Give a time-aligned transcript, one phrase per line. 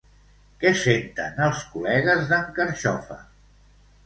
[0.63, 3.21] Què senten els col·legues d'en Carxofa?